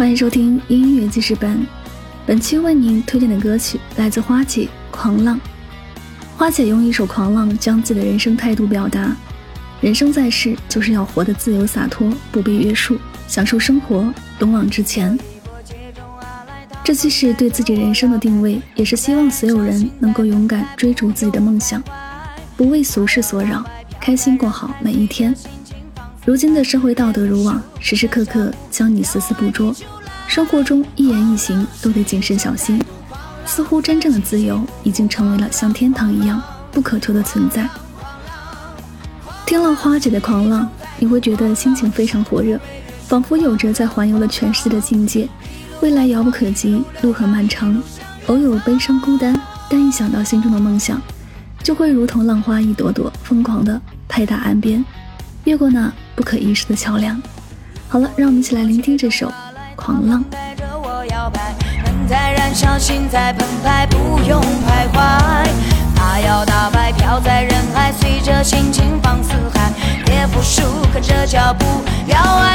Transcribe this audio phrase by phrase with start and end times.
[0.00, 1.62] 欢迎收听音乐记事本。
[2.24, 5.36] 本期为您推荐的歌曲来自花姐《狂浪》。
[6.38, 9.14] 花姐用一首《狂浪》将自己的人生态度表达：
[9.82, 15.18] 人生在世，就是要活得自由洒脱，不被约束，享受生活，勇往直前。
[16.82, 21.82] 这既是对自己人生的定位，也是希望所有人能够勇敢追逐自己的梦想，
[22.56, 23.62] 不为俗事所扰，
[24.00, 25.36] 开心过好每一天。
[26.26, 29.74] 如今的社会道德如网，时时刻刻将你死死捕捉，
[30.28, 32.78] 生活中一言一行都得谨慎小心。
[33.46, 37.66] 似乎真正的自由已经成为了像天堂一样不可求的存在。
[39.46, 42.60] 听了花姐的狂浪，你会觉得心情非常火热，
[43.08, 45.26] 仿佛有着在环游了全世界的境界。
[45.80, 47.82] 未来遥不可及，路很漫长，
[48.26, 51.00] 偶有悲伤孤单，但一想到心中的梦想，
[51.62, 54.84] 就会如同浪花一朵朵，疯狂地拍打岸边，
[55.44, 57.20] 越过那不可一世的桥梁。
[57.88, 59.28] 好了，让我们一起来聆听这首
[59.76, 60.24] 《狂浪》。
[62.08, 65.48] 在燃烧，心在澎湃，不用徘徊。
[65.94, 69.70] 他要打败，飘在人海，随着心情放肆嗨，
[70.04, 71.64] 别服输，跟着脚步，
[72.08, 72.49] 要爱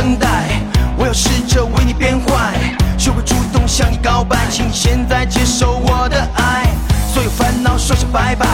[0.00, 0.48] 等待，
[0.96, 2.54] 我要试着为你变坏，
[2.96, 6.66] 学会主动向你告白，请你现在接受我的爱，
[7.12, 8.46] 所有烦恼说声拜拜，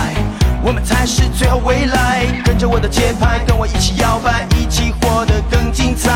[0.61, 2.27] 我们才是最好未来。
[2.45, 6.16] 跟着我的节拍，跟我一起摇摆，一起活得更精彩。